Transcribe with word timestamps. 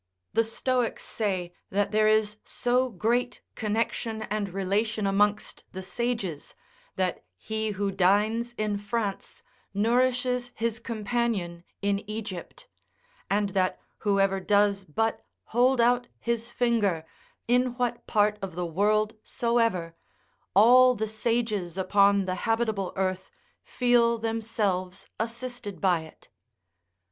The 0.33 0.43
Stoics 0.43 1.03
say 1.03 1.53
that 1.69 1.91
there 1.91 2.07
is 2.07 2.37
so 2.43 2.89
great 2.89 3.41
connection 3.53 4.23
and 4.23 4.49
relation 4.49 5.05
amongst 5.05 5.63
the 5.73 5.83
sages, 5.83 6.55
that 6.95 7.23
he 7.37 7.69
who 7.73 7.91
dines 7.91 8.55
in 8.57 8.79
France 8.79 9.43
nourishes 9.75 10.49
his 10.55 10.79
companion 10.79 11.63
in 11.83 11.99
Egypt; 12.09 12.67
and 13.29 13.49
that 13.49 13.79
whoever 13.99 14.39
does 14.39 14.85
but 14.85 15.21
hold 15.43 15.79
out 15.79 16.07
his 16.19 16.49
finger, 16.49 17.05
in 17.47 17.75
what 17.75 18.07
part 18.07 18.39
of 18.41 18.55
the 18.55 18.65
world 18.65 19.13
soever, 19.23 19.93
all 20.55 20.95
the 20.95 21.07
sages 21.07 21.77
upon 21.77 22.25
the 22.25 22.33
habitable 22.49 22.91
earth 22.95 23.29
feel 23.61 24.17
themselves 24.17 25.05
assisted 25.19 25.79
by 25.79 25.99
it. 26.01 26.27